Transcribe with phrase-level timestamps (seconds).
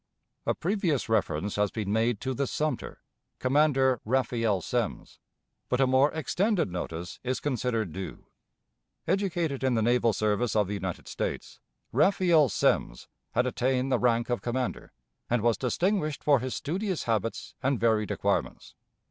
[0.47, 3.03] A previous reference has been made to the Sumter,
[3.37, 5.19] Commander Raphael Semmes,
[5.69, 8.25] but a more extended notice is considered due.
[9.07, 11.59] Educated in the naval service of the United States,
[11.91, 14.91] Raphael Semmes had attained the rank of commander,
[15.29, 18.73] and was distinguished for his studious habits and varied acquirements.